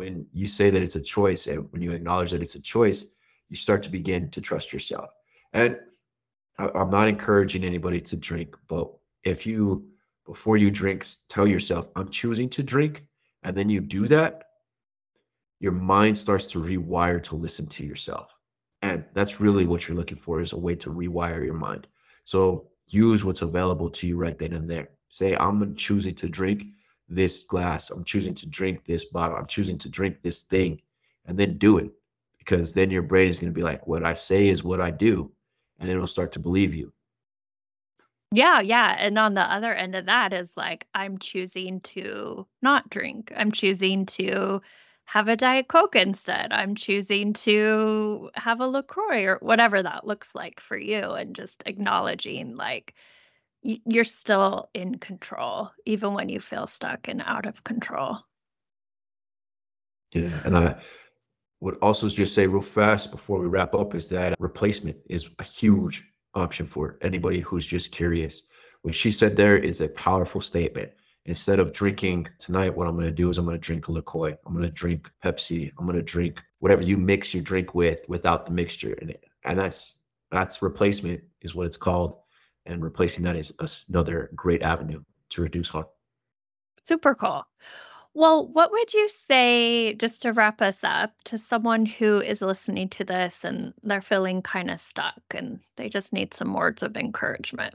[0.02, 3.06] When you say that it's a choice and when you acknowledge that it's a choice,
[3.48, 5.10] you start to begin to trust yourself.
[5.52, 5.78] And
[6.58, 8.90] I'm not encouraging anybody to drink, but
[9.22, 9.86] if you
[10.26, 13.04] before you drink, tell yourself, I'm choosing to drink.
[13.44, 14.42] And then you do that,
[15.60, 18.36] your mind starts to rewire to listen to yourself.
[18.82, 21.86] And that's really what you're looking for is a way to rewire your mind.
[22.24, 24.88] So use what's available to you right then and there.
[25.10, 26.64] Say, I'm choosing to drink
[27.14, 27.90] this glass.
[27.90, 28.46] I'm choosing mm-hmm.
[28.46, 29.36] to drink this bottle.
[29.36, 30.80] I'm choosing to drink this thing.
[31.26, 31.90] And then do it.
[32.38, 34.90] Because then your brain is going to be like, what I say is what I
[34.90, 35.30] do.
[35.78, 36.92] And it'll start to believe you.
[38.32, 38.96] Yeah, yeah.
[38.98, 43.32] And on the other end of that is like, I'm choosing to not drink.
[43.36, 44.62] I'm choosing to
[45.04, 46.52] have a Diet Coke instead.
[46.52, 51.10] I'm choosing to have a LaCroix or whatever that looks like for you.
[51.12, 52.94] And just acknowledging like
[53.62, 58.18] you're still in control, even when you feel stuck and out of control.
[60.12, 60.40] Yeah.
[60.44, 60.76] And I
[61.60, 65.44] would also just say real fast before we wrap up is that replacement is a
[65.44, 66.04] huge
[66.34, 68.42] option for anybody who's just curious.
[68.82, 70.90] What she said there is a powerful statement.
[71.26, 73.92] Instead of drinking tonight, what I'm going to do is I'm going to drink a
[73.92, 74.36] LaCroix.
[74.44, 75.70] I'm going to drink Pepsi.
[75.78, 79.24] I'm going to drink whatever you mix your drink with without the mixture in it.
[79.44, 79.94] And that's
[80.32, 82.16] that's replacement is what it's called.
[82.66, 83.52] And replacing that is
[83.88, 85.86] another great avenue to reduce harm.
[86.84, 87.44] Super cool.
[88.14, 92.90] Well, what would you say, just to wrap us up, to someone who is listening
[92.90, 96.96] to this and they're feeling kind of stuck and they just need some words of
[96.96, 97.74] encouragement?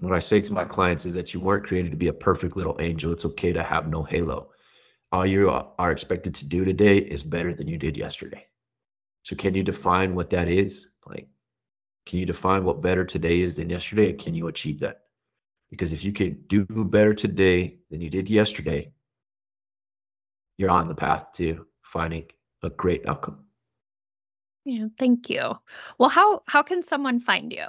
[0.00, 2.56] What I say to my clients is that you weren't created to be a perfect
[2.56, 3.12] little angel.
[3.12, 4.50] It's okay to have no halo.
[5.12, 8.46] All you uh, are expected to do today is better than you did yesterday.
[9.22, 10.88] So, can you define what that is?
[11.06, 11.28] Like,
[12.06, 14.10] can you define what better today is than yesterday?
[14.10, 15.02] And can you achieve that?
[15.70, 18.92] Because if you can do better today than you did yesterday,
[20.58, 22.24] you're on the path to finding
[22.62, 23.44] a great outcome.
[24.64, 25.54] Yeah, thank you.
[25.98, 27.66] Well, how how can someone find you?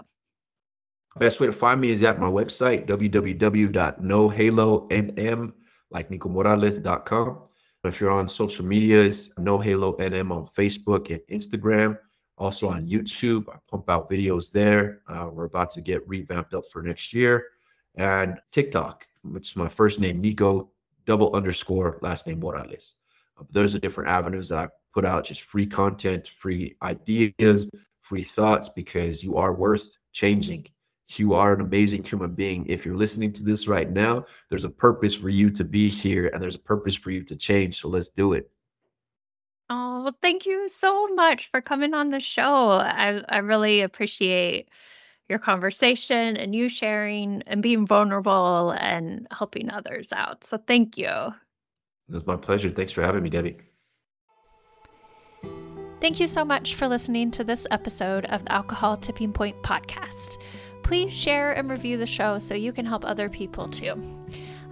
[1.18, 5.54] Best way to find me is at my website, www.nohalonm,
[5.92, 7.40] like nicomorales.com.
[7.84, 12.00] If you're on social medias, No Halo NM on Facebook and Instagram.
[12.38, 15.02] Also on YouTube, I pump out videos there.
[15.08, 17.46] Uh, we're about to get revamped up for next year
[17.96, 20.72] and TikTok, which is my first name, Nico,
[21.06, 22.96] double underscore, last name Morales.
[23.40, 27.70] Uh, those are different avenues that I put out, just free content, free ideas,
[28.02, 30.68] free thoughts, because you are worth changing.
[31.16, 32.66] You are an amazing human being.
[32.68, 36.28] If you're listening to this right now, there's a purpose for you to be here
[36.34, 37.80] and there's a purpose for you to change.
[37.80, 38.50] So let's do it.
[39.70, 42.72] Oh, well, thank you so much for coming on the show.
[42.72, 44.70] I, I really appreciate
[45.30, 50.44] your conversation and you sharing and being vulnerable and helping others out.
[50.46, 51.08] So thank you.
[51.08, 52.70] It was my pleasure.
[52.70, 53.58] Thanks for having me, Debbie.
[56.02, 60.36] Thank you so much for listening to this episode of the Alcohol Tipping Point podcast.
[60.84, 63.96] Please share and review the show so you can help other people too.